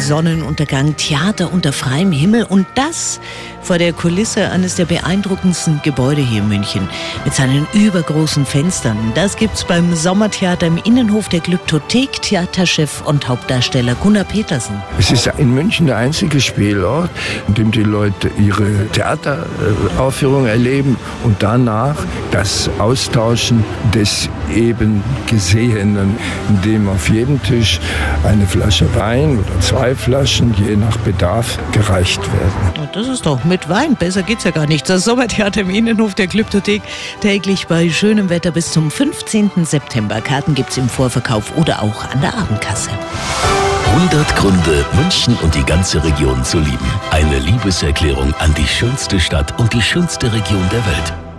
[0.00, 3.20] Sonnenuntergang, Theater unter freiem Himmel und das
[3.62, 6.88] vor der Kulisse eines der beeindruckendsten Gebäude hier in München
[7.24, 8.96] mit seinen übergroßen Fenstern.
[9.14, 12.22] Das gibt's beim Sommertheater im Innenhof der Glyptothek.
[12.22, 14.80] Theaterchef und Hauptdarsteller Gunnar Petersen.
[14.98, 17.10] Es ist in München der einzige Spielort,
[17.48, 21.96] in dem die Leute ihre Theateraufführung erleben und danach
[22.30, 23.64] das Austauschen
[23.94, 26.16] des eben Gesehenen,
[26.48, 27.80] indem auf jedem Tisch
[28.24, 32.88] eine Flasche Wein oder zwei Flaschen je nach Bedarf gereicht werden.
[32.92, 33.96] Das ist doch mit Wein.
[33.96, 34.88] Besser geht's ja gar nicht.
[34.88, 36.82] Das Sommertheater im Innenhof der Glyptothek.
[37.20, 39.50] Täglich bei schönem Wetter bis zum 15.
[39.64, 40.20] September.
[40.20, 42.90] Karten gibt's im Vorverkauf oder auch an der Abendkasse.
[43.94, 46.78] 100 Gründe, München und die ganze Region zu lieben.
[47.10, 51.29] Eine Liebeserklärung an die schönste Stadt und die schönste Region der Welt.